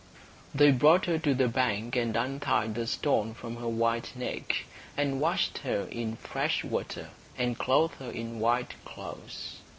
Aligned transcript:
They 0.55 0.71
brought 0.71 1.05
her 1.05 1.19
to 1.19 1.35
the 1.35 1.47
bank 1.47 1.95
and 1.95 2.15
untied 2.15 2.73
the 2.73 2.87
stone 2.87 3.35
from 3.35 3.57
her 3.57 3.67
white 3.67 4.15
neck, 4.15 4.65
and 4.97 5.21
washed 5.21 5.59
her 5.59 5.81
in 5.91 6.15
fresh 6.15 6.63
water 6.63 7.09
and 7.37 7.55
clothed 7.55 7.97
her 7.99 8.09
in 8.09 8.39
white 8.39 8.73
clothes. 8.83 9.57